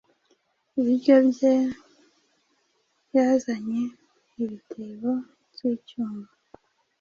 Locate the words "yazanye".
3.15-3.81